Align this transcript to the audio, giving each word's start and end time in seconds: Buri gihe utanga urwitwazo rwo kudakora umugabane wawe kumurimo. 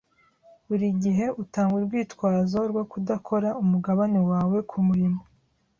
Buri 0.67 0.85
gihe 1.03 1.25
utanga 1.43 1.73
urwitwazo 1.79 2.59
rwo 2.71 2.83
kudakora 2.91 3.49
umugabane 3.61 4.19
wawe 4.31 4.57
kumurimo. 4.69 5.21